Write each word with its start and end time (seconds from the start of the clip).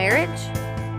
marriage, 0.00 0.40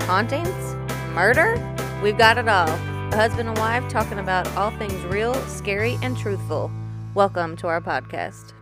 hauntings, 0.04 0.75
murder. 1.15 1.55
We've 2.03 2.19
got 2.19 2.38
it 2.38 2.48
all. 2.48 2.69
A 2.69 3.16
husband 3.16 3.50
and 3.50 3.58
wife 3.58 3.90
talking 3.90 4.20
about 4.20 4.46
all 4.55 4.70
things 4.78 4.94
real, 5.05 5.34
scary, 5.47 5.97
and 6.04 6.16
truthful. 6.16 6.70
Welcome 7.16 7.58
to 7.58 7.68
our 7.68 7.82
podcast. 7.82 8.54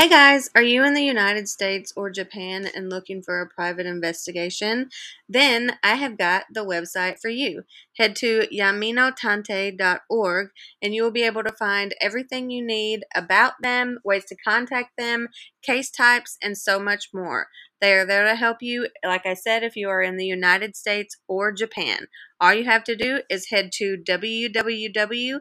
Hey 0.00 0.08
guys, 0.08 0.48
are 0.54 0.62
you 0.62 0.84
in 0.84 0.94
the 0.94 1.02
United 1.02 1.48
States 1.48 1.92
or 1.96 2.08
Japan 2.08 2.68
and 2.72 2.88
looking 2.88 3.20
for 3.20 3.40
a 3.40 3.48
private 3.48 3.84
investigation? 3.84 4.90
Then 5.28 5.76
I 5.82 5.96
have 5.96 6.16
got 6.16 6.44
the 6.54 6.64
website 6.64 7.18
for 7.20 7.30
you. 7.30 7.64
Head 7.96 8.14
to 8.18 8.46
yaminotantei.org 8.52 10.50
and 10.80 10.94
you 10.94 11.02
will 11.02 11.10
be 11.10 11.24
able 11.24 11.42
to 11.42 11.52
find 11.52 11.96
everything 12.00 12.48
you 12.48 12.64
need 12.64 13.00
about 13.12 13.54
them, 13.60 13.98
ways 14.04 14.24
to 14.26 14.36
contact 14.36 14.92
them, 14.96 15.30
case 15.64 15.90
types, 15.90 16.38
and 16.40 16.56
so 16.56 16.78
much 16.78 17.08
more. 17.12 17.48
They 17.80 17.92
are 17.94 18.06
there 18.06 18.22
to 18.22 18.36
help 18.36 18.58
you, 18.60 18.86
like 19.02 19.26
I 19.26 19.34
said, 19.34 19.64
if 19.64 19.74
you 19.74 19.88
are 19.88 20.00
in 20.00 20.16
the 20.16 20.26
United 20.26 20.76
States 20.76 21.16
or 21.26 21.50
Japan. 21.50 22.06
All 22.40 22.54
you 22.54 22.66
have 22.66 22.84
to 22.84 22.94
do 22.94 23.22
is 23.28 23.50
head 23.50 23.72
to 23.78 23.96
www.yamino 23.96 25.40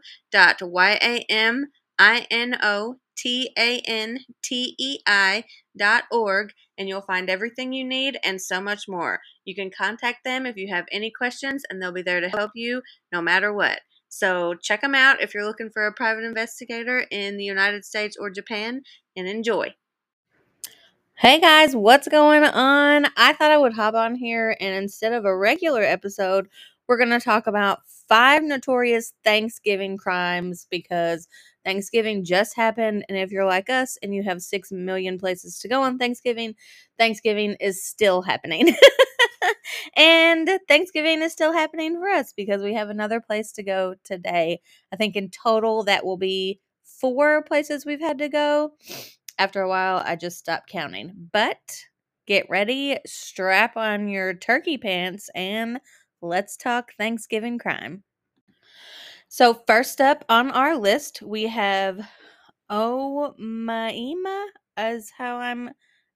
T 3.17 3.51
A 3.57 3.81
N 3.85 4.19
T 4.43 4.75
E 4.77 4.99
I 5.05 5.43
dot 5.75 6.03
org, 6.11 6.51
and 6.77 6.87
you'll 6.87 7.01
find 7.01 7.29
everything 7.29 7.73
you 7.73 7.83
need 7.83 8.17
and 8.23 8.41
so 8.41 8.61
much 8.61 8.87
more. 8.87 9.19
You 9.43 9.55
can 9.55 9.71
contact 9.75 10.23
them 10.23 10.45
if 10.45 10.55
you 10.55 10.67
have 10.73 10.85
any 10.91 11.11
questions, 11.11 11.63
and 11.69 11.81
they'll 11.81 11.91
be 11.91 12.01
there 12.01 12.21
to 12.21 12.29
help 12.29 12.51
you 12.55 12.81
no 13.11 13.21
matter 13.21 13.53
what. 13.53 13.79
So 14.09 14.53
check 14.53 14.81
them 14.81 14.95
out 14.95 15.21
if 15.21 15.33
you're 15.33 15.45
looking 15.45 15.69
for 15.69 15.85
a 15.85 15.93
private 15.93 16.23
investigator 16.23 17.05
in 17.11 17.37
the 17.37 17.43
United 17.43 17.83
States 17.83 18.15
or 18.19 18.29
Japan, 18.29 18.83
and 19.15 19.27
enjoy. 19.27 19.73
Hey 21.15 21.39
guys, 21.39 21.75
what's 21.75 22.07
going 22.07 22.43
on? 22.43 23.07
I 23.17 23.33
thought 23.33 23.49
I 23.49 23.57
would 23.57 23.73
hop 23.73 23.95
on 23.95 24.13
here 24.13 24.55
and 24.59 24.75
instead 24.75 25.13
of 25.13 25.25
a 25.25 25.35
regular 25.35 25.81
episode, 25.81 26.47
we're 26.87 26.97
going 26.97 27.09
to 27.09 27.19
talk 27.19 27.47
about 27.47 27.79
five 28.07 28.43
notorious 28.43 29.13
Thanksgiving 29.23 29.97
crimes 29.97 30.67
because 30.69 31.27
Thanksgiving 31.67 32.23
just 32.23 32.55
happened. 32.55 33.03
And 33.09 33.17
if 33.17 33.29
you're 33.29 33.45
like 33.45 33.69
us 33.69 33.97
and 34.01 34.15
you 34.15 34.23
have 34.23 34.41
six 34.41 34.71
million 34.71 35.19
places 35.19 35.59
to 35.59 35.67
go 35.67 35.81
on 35.81 35.97
Thanksgiving, 35.97 36.55
Thanksgiving 36.97 37.57
is 37.59 37.83
still 37.83 38.21
happening. 38.21 38.73
and 39.97 40.49
Thanksgiving 40.69 41.21
is 41.21 41.33
still 41.33 41.51
happening 41.51 41.99
for 41.99 42.07
us 42.07 42.31
because 42.31 42.61
we 42.63 42.73
have 42.73 42.89
another 42.89 43.19
place 43.19 43.51
to 43.51 43.63
go 43.63 43.95
today. 44.05 44.61
I 44.93 44.95
think 44.95 45.17
in 45.17 45.29
total 45.29 45.83
that 45.83 46.05
will 46.05 46.15
be 46.15 46.61
four 46.85 47.43
places 47.43 47.85
we've 47.85 47.99
had 47.99 48.17
to 48.19 48.29
go. 48.29 48.71
After 49.37 49.61
a 49.61 49.67
while, 49.67 50.01
I 50.05 50.15
just 50.15 50.37
stopped 50.37 50.69
counting. 50.69 51.29
But 51.33 51.81
get 52.27 52.49
ready, 52.49 52.97
strap 53.05 53.75
on 53.75 54.07
your 54.07 54.33
turkey 54.33 54.77
pants, 54.77 55.29
and 55.35 55.81
let's 56.21 56.55
talk 56.55 56.93
Thanksgiving 56.97 57.59
crime. 57.59 58.03
So, 59.29 59.61
first 59.67 59.99
up 59.99 60.23
on 60.29 60.51
our 60.51 60.77
list, 60.77 61.21
we 61.21 61.43
have 61.47 61.99
oh 62.69 63.35
Omaima, 63.39 64.45
as 64.77 65.09
how 65.09 65.37
I'm 65.37 65.71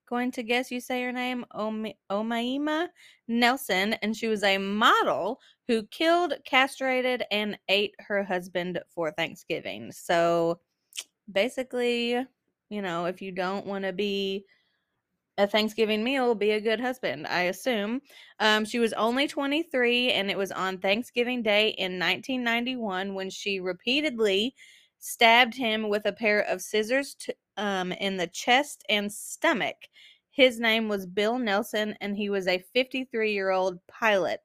going 0.07 0.31
to 0.31 0.43
guess 0.43 0.71
you 0.71 0.79
say 0.79 1.03
her 1.03 1.11
name, 1.11 1.45
oh 1.53 1.71
Omaima 2.09 2.85
oh 2.85 2.89
Nelson, 3.27 3.93
and 4.01 4.15
she 4.15 4.27
was 4.27 4.43
a 4.43 4.57
model 4.57 5.39
who 5.67 5.83
killed, 5.87 6.33
castrated, 6.45 7.23
and 7.31 7.57
ate 7.67 7.95
her 7.99 8.23
husband 8.23 8.79
for 8.89 9.11
Thanksgiving. 9.11 9.91
So, 9.91 10.59
basically, 11.31 12.25
you 12.69 12.81
know, 12.81 13.05
if 13.05 13.21
you 13.21 13.33
don't 13.33 13.65
want 13.65 13.83
to 13.83 13.91
be 13.93 14.45
a 15.41 15.47
Thanksgiving 15.47 16.03
meal 16.03 16.35
be 16.35 16.51
a 16.51 16.61
good 16.61 16.79
husband, 16.79 17.25
I 17.27 17.43
assume. 17.43 18.01
Um, 18.39 18.63
she 18.63 18.79
was 18.79 18.93
only 18.93 19.27
23, 19.27 20.11
and 20.11 20.29
it 20.29 20.37
was 20.37 20.51
on 20.51 20.77
Thanksgiving 20.77 21.41
Day 21.41 21.69
in 21.69 21.97
1991 21.99 23.15
when 23.15 23.29
she 23.29 23.59
repeatedly 23.59 24.53
stabbed 24.99 25.55
him 25.55 25.89
with 25.89 26.05
a 26.05 26.13
pair 26.13 26.41
of 26.41 26.61
scissors 26.61 27.15
um, 27.57 27.91
in 27.91 28.17
the 28.17 28.27
chest 28.27 28.83
and 28.87 29.11
stomach. 29.11 29.87
His 30.29 30.59
name 30.59 30.87
was 30.87 31.07
Bill 31.07 31.39
Nelson, 31.39 31.95
and 31.99 32.15
he 32.15 32.29
was 32.29 32.47
a 32.47 32.63
53 32.73 33.33
year 33.33 33.49
old 33.49 33.79
pilot. 33.87 34.41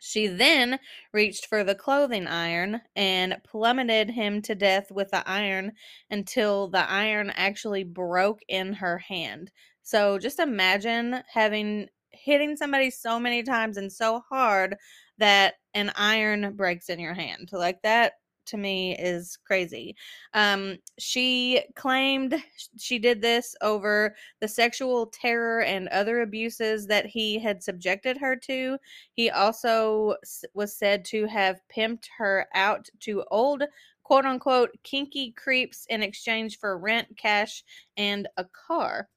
She 0.00 0.28
then 0.28 0.78
reached 1.12 1.46
for 1.46 1.64
the 1.64 1.74
clothing 1.74 2.26
iron 2.28 2.82
and 2.94 3.40
plummeted 3.44 4.10
him 4.10 4.42
to 4.42 4.54
death 4.54 4.92
with 4.92 5.10
the 5.10 5.28
iron 5.28 5.72
until 6.10 6.68
the 6.68 6.88
iron 6.88 7.30
actually 7.30 7.82
broke 7.82 8.40
in 8.46 8.74
her 8.74 8.98
hand. 8.98 9.50
So 9.88 10.18
just 10.18 10.38
imagine 10.38 11.22
having 11.32 11.88
hitting 12.10 12.58
somebody 12.58 12.90
so 12.90 13.18
many 13.18 13.42
times 13.42 13.78
and 13.78 13.90
so 13.90 14.20
hard 14.28 14.76
that 15.16 15.54
an 15.72 15.92
iron 15.96 16.52
breaks 16.56 16.90
in 16.90 17.00
your 17.00 17.14
hand. 17.14 17.48
Like 17.54 17.80
that 17.84 18.12
to 18.48 18.58
me 18.58 18.98
is 18.98 19.38
crazy. 19.46 19.96
Um, 20.34 20.76
she 20.98 21.62
claimed 21.74 22.34
she 22.76 22.98
did 22.98 23.22
this 23.22 23.56
over 23.62 24.14
the 24.42 24.48
sexual 24.48 25.06
terror 25.06 25.62
and 25.62 25.88
other 25.88 26.20
abuses 26.20 26.86
that 26.88 27.06
he 27.06 27.38
had 27.38 27.62
subjected 27.62 28.18
her 28.18 28.36
to. 28.36 28.76
He 29.14 29.30
also 29.30 30.16
was 30.52 30.76
said 30.76 31.02
to 31.06 31.24
have 31.28 31.62
pimped 31.74 32.08
her 32.18 32.46
out 32.52 32.90
to 33.00 33.24
old 33.30 33.62
quote 34.02 34.26
unquote 34.26 34.76
kinky 34.82 35.32
creeps 35.32 35.86
in 35.88 36.02
exchange 36.02 36.58
for 36.58 36.76
rent, 36.76 37.16
cash, 37.16 37.64
and 37.96 38.28
a 38.36 38.44
car. 38.44 39.08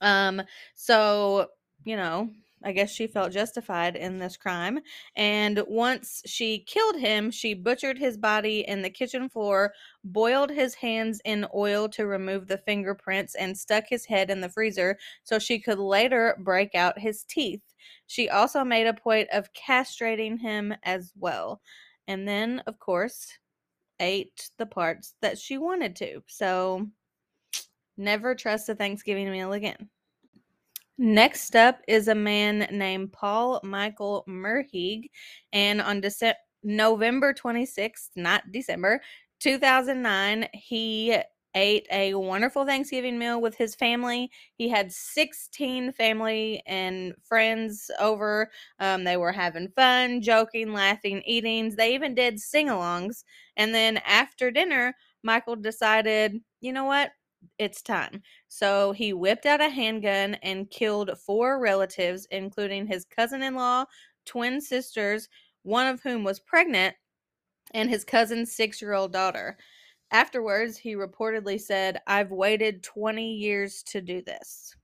Um, 0.00 0.42
so, 0.74 1.48
you 1.84 1.96
know, 1.96 2.30
I 2.64 2.72
guess 2.72 2.90
she 2.90 3.06
felt 3.06 3.32
justified 3.32 3.96
in 3.96 4.16
this 4.18 4.36
crime. 4.36 4.80
And 5.14 5.62
once 5.68 6.22
she 6.26 6.58
killed 6.60 6.96
him, 6.96 7.30
she 7.30 7.54
butchered 7.54 7.98
his 7.98 8.16
body 8.16 8.60
in 8.66 8.82
the 8.82 8.90
kitchen 8.90 9.28
floor, 9.28 9.72
boiled 10.04 10.50
his 10.50 10.74
hands 10.74 11.20
in 11.24 11.46
oil 11.54 11.88
to 11.90 12.06
remove 12.06 12.46
the 12.48 12.58
fingerprints, 12.58 13.34
and 13.34 13.56
stuck 13.56 13.84
his 13.88 14.06
head 14.06 14.30
in 14.30 14.40
the 14.40 14.48
freezer 14.48 14.98
so 15.22 15.38
she 15.38 15.60
could 15.60 15.78
later 15.78 16.36
break 16.42 16.74
out 16.74 16.98
his 16.98 17.24
teeth. 17.24 17.62
She 18.06 18.28
also 18.28 18.64
made 18.64 18.86
a 18.86 18.94
point 18.94 19.28
of 19.32 19.52
castrating 19.52 20.40
him 20.40 20.74
as 20.82 21.12
well. 21.16 21.60
And 22.08 22.26
then, 22.26 22.60
of 22.66 22.78
course, 22.78 23.28
ate 24.00 24.50
the 24.58 24.66
parts 24.66 25.14
that 25.22 25.38
she 25.38 25.58
wanted 25.58 25.96
to. 25.96 26.22
So, 26.28 26.88
Never 27.96 28.34
trust 28.34 28.68
a 28.68 28.74
Thanksgiving 28.74 29.30
meal 29.30 29.52
again. 29.52 29.88
Next 30.98 31.54
up 31.56 31.80
is 31.86 32.08
a 32.08 32.14
man 32.14 32.68
named 32.70 33.12
Paul 33.12 33.60
Michael 33.62 34.24
Merhige, 34.28 35.10
and 35.52 35.80
on 35.80 36.00
December 36.00 36.38
November 36.62 37.32
26th, 37.32 38.10
not 38.16 38.42
December, 38.50 39.00
2009, 39.40 40.48
he 40.52 41.16
ate 41.54 41.86
a 41.90 42.12
wonderful 42.14 42.66
Thanksgiving 42.66 43.18
meal 43.18 43.40
with 43.40 43.56
his 43.56 43.74
family. 43.74 44.30
He 44.56 44.68
had 44.68 44.92
16 44.92 45.92
family 45.92 46.62
and 46.66 47.14
friends 47.22 47.90
over. 47.98 48.50
Um, 48.78 49.04
they 49.04 49.16
were 49.16 49.32
having 49.32 49.68
fun, 49.68 50.20
joking, 50.20 50.72
laughing, 50.72 51.22
eating. 51.24 51.74
They 51.74 51.94
even 51.94 52.14
did 52.14 52.38
sing 52.38 52.68
alongs. 52.68 53.24
And 53.56 53.74
then 53.74 53.98
after 53.98 54.50
dinner, 54.50 54.94
Michael 55.22 55.56
decided, 55.56 56.40
you 56.60 56.72
know 56.72 56.84
what? 56.84 57.10
It's 57.58 57.82
time. 57.82 58.22
So 58.48 58.92
he 58.92 59.12
whipped 59.12 59.46
out 59.46 59.60
a 59.60 59.68
handgun 59.68 60.34
and 60.42 60.70
killed 60.70 61.10
four 61.24 61.58
relatives, 61.58 62.26
including 62.30 62.86
his 62.86 63.04
cousin 63.04 63.42
in 63.42 63.54
law, 63.54 63.84
twin 64.24 64.60
sisters, 64.60 65.28
one 65.62 65.86
of 65.86 66.02
whom 66.02 66.24
was 66.24 66.40
pregnant, 66.40 66.94
and 67.74 67.90
his 67.90 68.04
cousin's 68.04 68.52
six 68.52 68.80
year 68.80 68.92
old 68.92 69.12
daughter. 69.12 69.56
Afterwards, 70.12 70.78
he 70.78 70.94
reportedly 70.94 71.60
said, 71.60 72.00
I've 72.06 72.30
waited 72.30 72.82
20 72.82 73.34
years 73.34 73.82
to 73.84 74.00
do 74.00 74.22
this. 74.22 74.74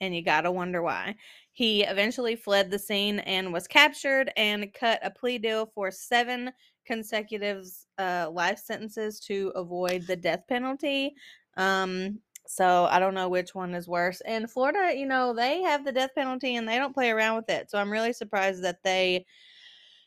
And 0.00 0.14
you 0.14 0.22
gotta 0.22 0.50
wonder 0.50 0.82
why. 0.82 1.16
He 1.52 1.84
eventually 1.84 2.36
fled 2.36 2.70
the 2.70 2.78
scene 2.78 3.18
and 3.20 3.52
was 3.52 3.66
captured 3.66 4.30
and 4.36 4.72
cut 4.74 5.00
a 5.02 5.10
plea 5.10 5.38
deal 5.38 5.66
for 5.66 5.90
seven 5.90 6.52
consecutive 6.86 7.66
uh, 7.98 8.28
life 8.30 8.58
sentences 8.58 9.20
to 9.20 9.52
avoid 9.54 10.06
the 10.06 10.16
death 10.16 10.44
penalty. 10.48 11.14
Um, 11.56 12.20
so 12.46 12.86
I 12.90 12.98
don't 12.98 13.14
know 13.14 13.28
which 13.28 13.54
one 13.54 13.74
is 13.74 13.88
worse. 13.88 14.22
In 14.24 14.46
Florida, 14.46 14.96
you 14.96 15.06
know, 15.06 15.34
they 15.34 15.62
have 15.62 15.84
the 15.84 15.92
death 15.92 16.10
penalty 16.14 16.56
and 16.56 16.68
they 16.68 16.78
don't 16.78 16.94
play 16.94 17.10
around 17.10 17.36
with 17.36 17.48
it. 17.50 17.70
So 17.70 17.78
I'm 17.78 17.90
really 17.90 18.12
surprised 18.12 18.62
that 18.62 18.82
they, 18.84 19.26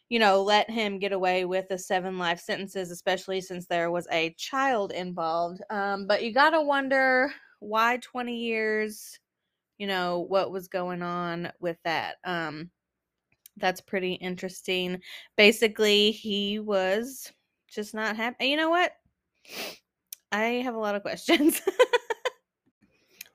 you 0.08 0.20
know, 0.20 0.42
let 0.42 0.70
him 0.70 1.00
get 1.00 1.12
away 1.12 1.46
with 1.46 1.68
the 1.68 1.78
seven 1.78 2.18
life 2.18 2.40
sentences, 2.40 2.92
especially 2.92 3.42
since 3.42 3.66
there 3.66 3.92
was 3.92 4.08
a 4.12 4.34
child 4.38 4.92
involved. 4.92 5.62
Um, 5.70 6.08
but 6.08 6.24
you 6.24 6.34
got 6.34 6.52
to 6.52 6.62
wonder 6.62 7.32
why 7.60 7.98
20 7.98 8.36
years, 8.38 9.20
you 9.78 9.88
know, 9.88 10.20
what 10.20 10.52
was 10.52 10.68
going 10.68 11.02
on 11.02 11.52
with 11.60 11.78
that. 11.84 12.16
Um, 12.24 12.72
that's 13.58 13.82
pretty 13.82 14.14
interesting. 14.14 15.02
Basically, 15.36 16.12
he 16.12 16.60
was 16.60 17.32
just 17.70 17.94
not 17.94 18.16
happy. 18.16 18.48
You 18.48 18.58
know 18.58 18.70
what? 18.70 18.94
I 20.32 20.62
have 20.64 20.76
a 20.76 20.80
lot 20.80 20.96
of 20.96 21.02
questions. 21.02 21.62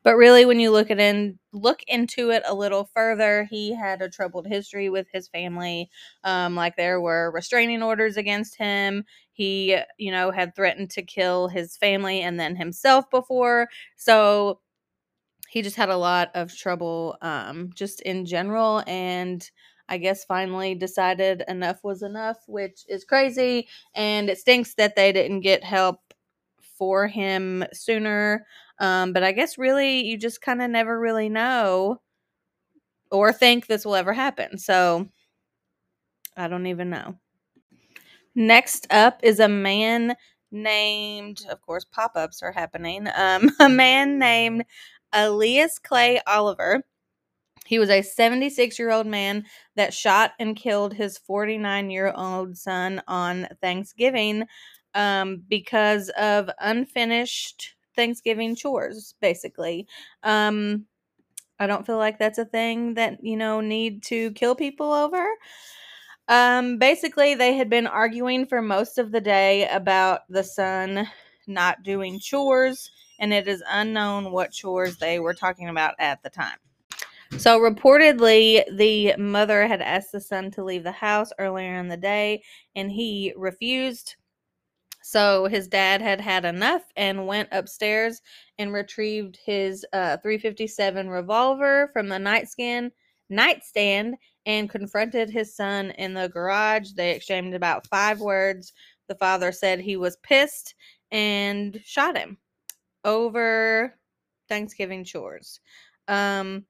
But 0.03 0.17
really, 0.17 0.45
when 0.45 0.61
you 0.61 0.71
look 0.71 0.91
at 0.91 1.01
in 1.01 1.39
look 1.53 1.83
into 1.89 2.31
it 2.31 2.43
a 2.47 2.55
little 2.55 2.85
further, 2.95 3.45
he 3.51 3.75
had 3.75 4.03
a 4.03 4.09
troubled 4.11 4.47
history 4.47 4.91
with 4.91 5.07
his 5.13 5.29
family. 5.29 5.89
Um, 6.25 6.55
like 6.55 6.77
there 6.77 7.01
were 7.01 7.31
restraining 7.33 7.83
orders 7.83 8.17
against 8.19 8.57
him. 8.57 9.05
He, 9.33 9.79
you 9.99 10.11
know, 10.11 10.31
had 10.31 10.55
threatened 10.55 10.91
to 10.91 11.03
kill 11.03 11.49
his 11.49 11.77
family 11.79 12.21
and 12.21 12.39
then 12.39 12.55
himself 12.57 13.09
before. 13.11 13.69
So 13.97 14.61
he 15.49 15.63
just 15.63 15.77
had 15.77 15.91
a 15.91 15.97
lot 15.97 16.31
of 16.35 16.57
trouble, 16.57 17.17
um, 17.23 17.71
just 17.75 18.01
in 18.03 18.27
general, 18.27 18.83
and 18.87 19.49
I 19.89 19.99
guess 19.99 20.25
finally 20.25 20.75
decided 20.75 21.45
enough 21.49 21.85
was 21.85 22.03
enough, 22.03 22.39
which 22.49 22.85
is 22.89 23.05
crazy. 23.05 23.69
And 23.95 24.31
it 24.31 24.39
stinks 24.39 24.75
that 24.77 24.97
they 24.97 25.13
didn't 25.13 25.41
get 25.41 25.65
help 25.65 26.01
for 26.79 27.07
him 27.07 27.65
sooner. 27.73 28.47
Um, 28.79 29.13
but 29.13 29.23
I 29.23 29.33
guess 29.33 29.59
really 29.59 30.05
you 30.05 30.19
just 30.19 30.41
kind 30.41 30.61
of 30.63 30.71
never 30.71 30.99
really 30.99 31.29
know 31.29 32.01
or 33.11 33.33
think 33.33 33.67
this 33.67 33.85
will 33.85 33.95
ever 33.95 34.13
happen. 34.13 34.59
So 34.59 35.09
I 36.37 36.49
don't 36.49 36.67
even 36.67 36.91
know. 36.91 37.17
Next 38.35 38.87
up 38.91 39.21
is 39.23 39.39
a 39.39 39.49
man 39.49 40.17
named, 40.51 41.47
of 41.49 41.61
course, 41.63 41.85
pop 41.85 42.13
ups 42.17 42.43
are 42.43 42.53
happening. 42.53 43.07
Um, 43.15 43.51
a 43.61 43.69
man 43.69 44.19
named 44.19 44.65
Elias 45.13 45.79
Clay 45.79 46.21
Oliver. 46.27 46.83
He 47.67 47.79
was 47.79 47.91
a 47.91 48.03
76 48.03 48.79
year 48.79 48.91
old 48.91 49.07
man 49.07 49.45
that 49.77 49.95
shot 49.95 50.33
and 50.39 50.57
killed 50.57 50.93
his 50.93 51.17
49 51.19 51.91
year 51.91 52.13
old 52.15 52.57
son 52.57 53.01
on 53.07 53.49
Thanksgiving 53.63 54.45
um, 54.95 55.43
because 55.49 56.09
of 56.11 56.51
unfinished 56.61 57.75
Thanksgiving 57.97 58.55
chores, 58.57 59.15
basically. 59.21 59.87
Um, 60.23 60.87
I 61.59 61.67
don't 61.67 61.87
feel 61.87 61.99
like 61.99 62.19
that's 62.19 62.39
a 62.39 62.45
thing 62.45 62.95
that, 62.95 63.23
you 63.23 63.37
know, 63.37 63.61
need 63.61 64.03
to 64.05 64.33
kill 64.33 64.55
people 64.55 64.93
over. 64.93 65.27
Um, 66.29 66.79
basically, 66.79 67.35
they 67.35 67.55
had 67.55 67.69
been 67.69 67.87
arguing 67.87 68.47
for 68.47 68.63
most 68.63 68.99
of 68.99 69.13
the 69.13 69.21
day 69.21 69.69
about 69.69 70.21
the 70.29 70.43
son 70.43 71.07
not 71.47 71.83
doing 71.83 72.19
chores, 72.19 72.91
and 73.21 73.33
it 73.33 73.47
is 73.47 73.63
unknown 73.71 74.33
what 74.33 74.51
chores 74.51 74.97
they 74.97 75.19
were 75.19 75.35
talking 75.35 75.69
about 75.69 75.95
at 75.99 76.23
the 76.23 76.31
time. 76.31 76.57
So, 77.37 77.61
reportedly, 77.61 78.65
the 78.77 79.15
mother 79.17 79.67
had 79.67 79.83
asked 79.83 80.13
the 80.13 80.21
son 80.21 80.51
to 80.53 80.65
leave 80.65 80.85
the 80.85 80.93
house 80.93 81.31
earlier 81.39 81.79
in 81.79 81.89
the 81.89 81.97
day, 81.97 82.43
and 82.75 82.91
he 82.91 83.33
refused. 83.37 84.17
So, 85.07 85.45
his 85.45 85.69
dad 85.69 86.01
had 86.01 86.19
had 86.19 86.47
enough 86.47 86.91
and 86.97 87.27
went 87.27 87.51
upstairs 87.53 88.23
and 88.57 88.73
retrieved 88.73 89.39
his 89.45 89.85
uh, 89.93 90.17
357 90.17 91.11
revolver 91.11 91.91
from 91.93 92.09
the 92.09 92.19
nightstand, 92.19 92.91
nightstand 93.29 94.17
and 94.47 94.71
confronted 94.71 95.29
his 95.29 95.55
son 95.55 95.91
in 95.99 96.15
the 96.15 96.31
garage. 96.31 96.93
They 96.93 97.11
exchanged 97.11 97.55
about 97.55 97.87
five 97.89 98.23
words. 98.23 98.73
The 99.09 99.15
father 99.17 99.53
said 99.53 99.79
he 99.79 99.99
was 99.99 100.17
pissed 100.23 100.75
and 101.11 101.79
shot 101.85 102.17
him 102.17 102.39
over 103.05 103.99
Thanksgiving 104.49 105.05
chores. 105.05 105.61
Um, 106.09 106.65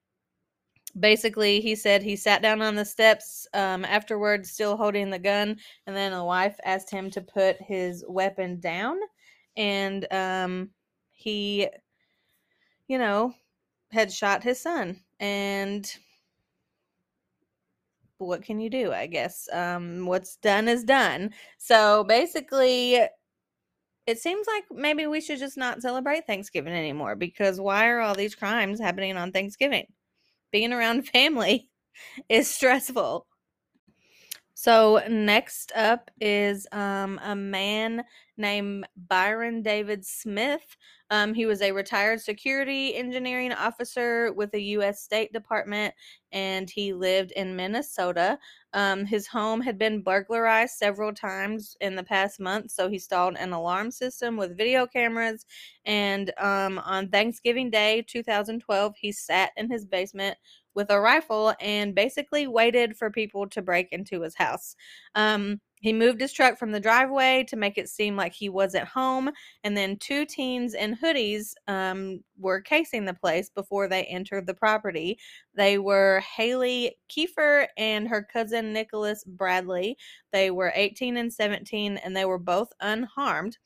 basically, 0.98 1.60
he 1.60 1.74
said 1.74 2.02
he 2.02 2.16
sat 2.16 2.42
down 2.42 2.62
on 2.62 2.74
the 2.74 2.84
steps 2.84 3.46
um, 3.54 3.84
afterwards, 3.84 4.50
still 4.50 4.76
holding 4.76 5.10
the 5.10 5.18
gun, 5.18 5.56
and 5.86 5.96
then 5.96 6.12
the 6.12 6.24
wife 6.24 6.58
asked 6.64 6.90
him 6.90 7.10
to 7.10 7.20
put 7.20 7.56
his 7.60 8.04
weapon 8.08 8.60
down, 8.60 8.98
and 9.56 10.10
um, 10.12 10.70
he, 11.10 11.68
you 12.88 12.98
know, 12.98 13.34
had 13.90 14.12
shot 14.12 14.42
his 14.42 14.60
son, 14.60 15.00
and 15.20 15.96
what 18.18 18.42
can 18.42 18.60
you 18.60 18.70
do? 18.70 18.92
I 18.92 19.06
guess 19.06 19.48
um, 19.52 20.06
what's 20.06 20.36
done 20.36 20.68
is 20.68 20.84
done. 20.84 21.30
So 21.58 22.04
basically, 22.04 23.00
it 24.06 24.18
seems 24.18 24.46
like 24.46 24.64
maybe 24.70 25.06
we 25.06 25.20
should 25.20 25.38
just 25.38 25.56
not 25.56 25.82
celebrate 25.82 26.26
Thanksgiving 26.26 26.74
anymore 26.74 27.16
because 27.16 27.60
why 27.60 27.88
are 27.88 28.00
all 28.00 28.14
these 28.14 28.34
crimes 28.34 28.80
happening 28.80 29.16
on 29.16 29.32
Thanksgiving? 29.32 29.86
Being 30.54 30.72
around 30.72 31.08
family 31.08 31.68
is 32.28 32.48
stressful. 32.48 33.26
So 34.64 35.02
next 35.10 35.72
up 35.76 36.10
is 36.22 36.66
um, 36.72 37.20
a 37.22 37.36
man 37.36 38.02
named 38.38 38.86
Byron 38.96 39.60
David 39.60 40.06
Smith. 40.06 40.78
Um, 41.10 41.34
he 41.34 41.44
was 41.44 41.60
a 41.60 41.70
retired 41.70 42.22
security 42.22 42.94
engineering 42.94 43.52
officer 43.52 44.32
with 44.32 44.50
the 44.52 44.62
U.S. 44.62 45.02
State 45.02 45.34
Department, 45.34 45.92
and 46.32 46.70
he 46.70 46.94
lived 46.94 47.32
in 47.32 47.54
Minnesota. 47.54 48.38
Um, 48.72 49.04
his 49.04 49.26
home 49.26 49.60
had 49.60 49.76
been 49.76 50.00
burglarized 50.00 50.76
several 50.78 51.12
times 51.12 51.76
in 51.82 51.94
the 51.94 52.02
past 52.02 52.40
month, 52.40 52.70
so 52.70 52.88
he 52.88 52.94
installed 52.94 53.36
an 53.36 53.52
alarm 53.52 53.90
system 53.90 54.38
with 54.38 54.56
video 54.56 54.86
cameras. 54.86 55.44
And 55.84 56.32
um, 56.38 56.78
on 56.78 57.10
Thanksgiving 57.10 57.68
Day 57.68 58.02
2012, 58.08 58.94
he 58.96 59.12
sat 59.12 59.50
in 59.58 59.70
his 59.70 59.84
basement 59.84 60.38
with 60.74 60.90
a 60.90 61.00
rifle 61.00 61.54
and 61.60 61.94
basically 61.94 62.46
waited 62.46 62.96
for 62.96 63.10
people 63.10 63.48
to 63.48 63.62
break 63.62 63.88
into 63.92 64.22
his 64.22 64.34
house. 64.34 64.76
Um, 65.14 65.60
he 65.84 65.92
moved 65.92 66.22
his 66.22 66.32
truck 66.32 66.58
from 66.58 66.72
the 66.72 66.80
driveway 66.80 67.44
to 67.48 67.56
make 67.56 67.76
it 67.76 67.90
seem 67.90 68.16
like 68.16 68.32
he 68.32 68.48
was 68.48 68.74
at 68.74 68.88
home, 68.88 69.30
and 69.64 69.76
then 69.76 69.98
two 69.98 70.24
teens 70.24 70.72
in 70.72 70.96
hoodies 70.96 71.52
um, 71.68 72.24
were 72.38 72.62
casing 72.62 73.04
the 73.04 73.12
place 73.12 73.50
before 73.50 73.86
they 73.86 74.04
entered 74.04 74.46
the 74.46 74.54
property. 74.54 75.18
They 75.54 75.76
were 75.76 76.20
Haile 76.20 76.88
Kifer 77.10 77.66
and 77.76 78.08
her 78.08 78.22
cousin 78.22 78.72
Nicholas 78.72 79.24
Bradley. 79.24 79.98
They 80.32 80.50
were 80.50 80.72
18 80.74 81.18
and 81.18 81.30
17, 81.30 81.98
and 81.98 82.16
they 82.16 82.24
were 82.24 82.38
both 82.38 82.72
unharmed. 82.80 83.58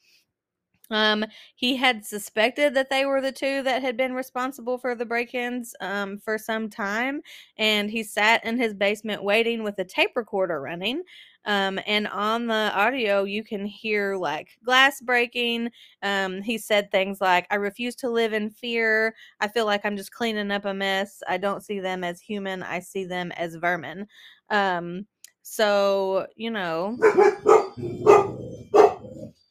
Um, 0.91 1.25
he 1.55 1.77
had 1.77 2.05
suspected 2.05 2.75
that 2.75 2.89
they 2.91 3.05
were 3.05 3.21
the 3.21 3.33
two 3.33 3.63
that 3.63 3.83
had 3.83 3.97
been 3.97 4.15
responsible 4.15 4.79
for 4.79 4.95
the 4.95 5.05
break-ins 5.05 5.75
um, 5.81 6.19
for 6.19 6.39
some 6.39 6.71
time, 6.71 7.21
and 7.59 7.91
he 7.91 8.03
sat 8.03 8.45
in 8.45 8.59
his 8.59 8.75
basement 8.75 9.23
waiting 9.23 9.63
with 9.63 9.79
a 9.79 9.85
tape 9.85 10.13
recorder 10.17 10.61
running. 10.61 11.03
Um, 11.45 11.79
and 11.87 12.07
on 12.09 12.47
the 12.47 12.73
audio, 12.75 13.25
you 13.25 13.43
can 13.43 13.65
hear 13.65 14.17
like 14.17 14.59
glass 14.65 15.01
breaking. 15.01 15.71
Um, 16.03 16.43
he 16.43 16.59
said 16.59 16.91
things 16.91 17.21
like, 17.21 17.47
I 17.51 17.55
refuse 17.57 17.95
to 17.97 18.11
live 18.11 18.33
in 18.33 18.51
fear. 18.51 19.15
I 19.41 19.49
feel 19.49 19.65
like 19.65 19.85
I'm 19.85 19.97
just 19.97 20.13
cleaning 20.13 20.51
up 20.51 20.65
a 20.67 20.75
mess. 20.75 21.23
I 21.29 21.39
don't 21.39 21.63
see 21.65 21.81
them 21.81 22.05
as 22.05 22.21
human, 22.21 22.63
I 22.63 22.81
see 22.81 23.05
them 23.05 23.33
as 23.33 23.55
vermin. 23.55 24.07
Um, 24.51 25.07
so, 25.43 26.27
you 26.37 26.51
know 26.51 26.99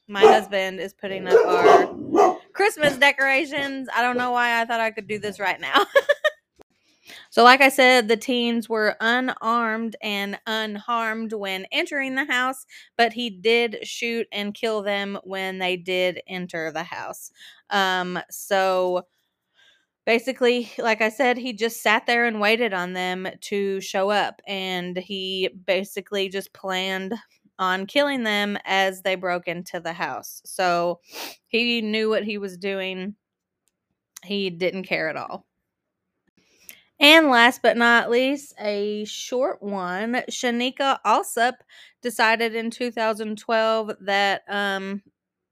my 0.08 0.22
husband 0.22 0.80
is 0.80 0.94
putting 0.94 1.28
up 1.28 1.46
our 1.46 2.38
Christmas 2.54 2.98
decorations. 2.98 3.88
I 3.96 4.02
don't 4.02 4.18
know 4.18 4.32
why 4.32 4.62
I 4.62 4.66
thought 4.66 4.80
I 4.80 4.92
could 4.92 5.08
do 5.08 5.20
this 5.20 5.40
right 5.40 5.60
now. 5.60 5.86
so, 7.30 7.44
like 7.44 7.62
I 7.62 7.70
said, 7.70 8.08
the 8.08 8.18
teens 8.18 8.70
were 8.70 8.96
unarmed 9.02 9.96
and 10.02 10.40
unharmed 10.48 11.34
when 11.34 11.66
entering 11.72 12.16
the 12.16 12.26
house, 12.26 12.66
but 12.98 13.14
he 13.14 13.30
did 13.30 13.80
shoot 13.84 14.28
and 14.32 14.54
kill 14.54 14.82
them 14.82 15.20
when 15.24 15.60
they 15.60 15.76
did 15.76 16.22
enter 16.28 16.72
the 16.72 16.84
house. 16.84 17.32
Um, 17.70 18.20
so 18.30 19.06
basically, 20.06 20.72
like 20.78 21.02
I 21.02 21.10
said, 21.10 21.38
he 21.38 21.52
just 21.52 21.84
sat 21.84 22.06
there 22.06 22.26
and 22.26 22.40
waited 22.40 22.74
on 22.74 22.94
them 22.94 23.28
to 23.42 23.82
show 23.82 24.10
up, 24.10 24.42
and 24.48 24.98
he 24.98 25.50
basically 25.66 26.30
just 26.30 26.54
planned 26.54 27.14
on 27.60 27.86
killing 27.86 28.24
them 28.24 28.58
as 28.66 29.02
they 29.02 29.16
broke 29.16 29.48
into 29.48 29.80
the 29.80 29.94
house. 29.94 30.42
So 30.46 31.00
he 31.48 31.82
knew 31.82 32.10
what 32.10 32.24
he 32.24 32.38
was 32.38 32.58
doing. 32.58 33.16
He 34.24 34.50
didn't 34.50 34.84
care 34.84 35.10
at 35.10 35.16
all. 35.16 35.46
And 37.00 37.30
last 37.30 37.62
but 37.62 37.78
not 37.78 38.10
least, 38.10 38.56
a 38.60 39.06
short 39.06 39.62
one. 39.62 40.24
Shanika 40.32 40.98
Alsop 41.06 41.56
decided 42.02 42.56
in 42.56 42.72
2012 42.72 43.92
that, 44.02 44.42
um, 44.48 45.04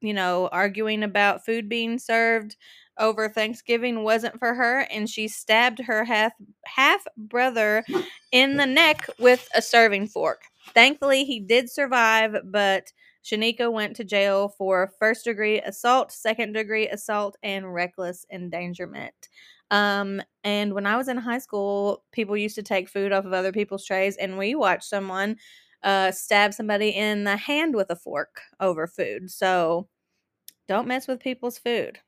you 0.01 0.13
know, 0.13 0.47
arguing 0.51 1.03
about 1.03 1.45
food 1.45 1.69
being 1.69 1.99
served 1.99 2.55
over 2.97 3.29
Thanksgiving 3.29 4.03
wasn't 4.03 4.39
for 4.39 4.53
her, 4.53 4.87
and 4.91 5.09
she 5.09 5.27
stabbed 5.27 5.81
her 5.81 6.03
half 6.05 6.31
half 6.65 7.05
brother 7.17 7.83
in 8.31 8.57
the 8.57 8.65
neck 8.65 9.07
with 9.19 9.47
a 9.53 9.61
serving 9.61 10.07
fork. 10.07 10.43
Thankfully, 10.73 11.23
he 11.25 11.39
did 11.39 11.69
survive, 11.69 12.35
but 12.45 12.91
Shanika 13.23 13.71
went 13.71 13.95
to 13.95 14.03
jail 14.03 14.49
for 14.49 14.91
first 14.99 15.25
degree 15.25 15.61
assault, 15.61 16.11
second 16.11 16.53
degree 16.53 16.87
assault, 16.87 17.37
and 17.43 17.73
reckless 17.73 18.25
endangerment. 18.31 19.29
Um, 19.71 20.21
and 20.43 20.73
when 20.73 20.85
I 20.85 20.95
was 20.95 21.07
in 21.07 21.17
high 21.17 21.39
school, 21.39 22.03
people 22.11 22.37
used 22.37 22.55
to 22.55 22.63
take 22.63 22.87
food 22.87 23.11
off 23.11 23.25
of 23.25 23.33
other 23.33 23.51
people's 23.51 23.85
trays, 23.85 24.17
and 24.17 24.37
we 24.37 24.53
watched 24.55 24.83
someone 24.83 25.37
uh, 25.83 26.11
stab 26.11 26.53
somebody 26.53 26.89
in 26.89 27.23
the 27.23 27.37
hand 27.37 27.75
with 27.75 27.89
a 27.89 27.95
fork 27.95 28.41
over 28.59 28.87
food. 28.87 29.31
So 29.31 29.87
don't 30.67 30.87
mess 30.87 31.07
with 31.07 31.19
people's 31.19 31.57
food. 31.57 31.99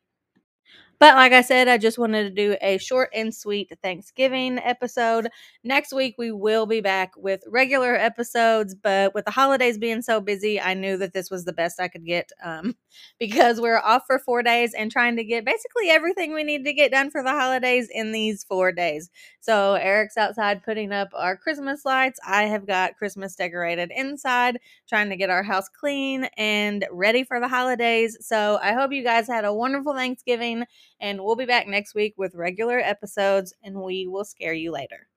But 0.99 1.15
like 1.15 1.31
I 1.31 1.41
said, 1.41 1.67
I 1.67 1.77
just 1.77 1.99
wanted 1.99 2.23
to 2.23 2.29
do 2.31 2.57
a 2.61 2.77
short 2.79 3.09
and 3.13 3.33
sweet 3.33 3.71
Thanksgiving 3.83 4.57
episode. 4.59 5.27
Next 5.63 5.93
week, 5.93 6.15
we 6.17 6.31
will 6.31 6.65
be 6.65 6.81
back 6.81 7.11
with 7.15 7.43
regular 7.47 7.95
episodes, 7.95 8.73
but 8.73 9.13
with 9.13 9.25
the 9.25 9.31
holidays 9.31 9.77
being 9.77 10.01
so 10.01 10.19
busy, 10.19 10.59
I 10.59 10.73
knew 10.73 10.97
that 10.97 11.13
this 11.13 11.29
was 11.29 11.45
the 11.45 11.53
best 11.53 11.79
I 11.79 11.87
could 11.87 12.05
get 12.05 12.31
um, 12.43 12.75
because 13.19 13.59
we're 13.59 13.79
off 13.79 14.03
for 14.07 14.19
four 14.19 14.43
days 14.43 14.73
and 14.73 14.91
trying 14.91 15.15
to 15.15 15.23
get 15.23 15.45
basically 15.45 15.89
everything 15.89 16.33
we 16.33 16.43
need 16.43 16.65
to 16.65 16.73
get 16.73 16.91
done 16.91 17.09
for 17.09 17.23
the 17.23 17.31
holidays 17.31 17.89
in 17.91 18.11
these 18.11 18.43
four 18.43 18.71
days. 18.71 19.09
So 19.39 19.73
Eric's 19.75 20.17
outside 20.17 20.63
putting 20.63 20.91
up 20.91 21.09
our 21.13 21.37
Christmas 21.37 21.85
lights. 21.85 22.19
I 22.27 22.43
have 22.43 22.67
got 22.67 22.97
Christmas 22.97 23.35
decorated 23.35 23.91
inside, 23.95 24.59
trying 24.87 25.09
to 25.09 25.15
get 25.17 25.29
our 25.29 25.43
house 25.43 25.69
clean 25.69 26.29
and 26.37 26.85
ready 26.91 27.23
for 27.23 27.39
the 27.39 27.47
holidays. 27.47 28.17
So 28.21 28.59
I 28.61 28.73
hope 28.73 28.91
you 28.91 29.03
guys 29.03 29.27
had 29.27 29.45
a 29.45 29.53
wonderful 29.53 29.93
Thanksgiving 29.93 30.65
and 30.99 31.23
we'll 31.23 31.35
be 31.35 31.45
back 31.45 31.67
next 31.67 31.95
week 31.95 32.15
with 32.17 32.35
regular 32.35 32.79
episodes, 32.79 33.53
and 33.63 33.81
we 33.81 34.07
will 34.07 34.25
scare 34.25 34.53
you 34.53 34.71
later. 34.71 35.07